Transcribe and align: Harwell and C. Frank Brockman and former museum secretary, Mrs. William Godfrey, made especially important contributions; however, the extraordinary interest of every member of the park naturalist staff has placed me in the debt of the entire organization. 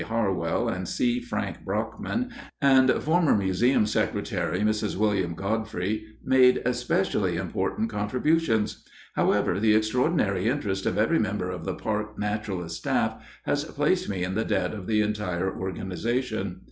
Harwell 0.03 0.67
and 0.67 0.89
C. 0.89 1.19
Frank 1.19 1.63
Brockman 1.63 2.33
and 2.59 2.89
former 2.89 3.35
museum 3.35 3.85
secretary, 3.85 4.61
Mrs. 4.61 4.95
William 4.95 5.35
Godfrey, 5.35 6.03
made 6.25 6.59
especially 6.65 7.35
important 7.35 7.91
contributions; 7.91 8.83
however, 9.15 9.59
the 9.59 9.75
extraordinary 9.75 10.47
interest 10.49 10.87
of 10.87 10.97
every 10.97 11.19
member 11.19 11.51
of 11.51 11.65
the 11.65 11.75
park 11.75 12.17
naturalist 12.17 12.77
staff 12.77 13.23
has 13.45 13.63
placed 13.63 14.09
me 14.09 14.23
in 14.23 14.33
the 14.33 14.43
debt 14.43 14.73
of 14.73 14.87
the 14.87 15.01
entire 15.01 15.55
organization. 15.55 16.59